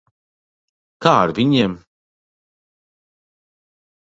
[1.07, 1.75] Kā ar viņiem?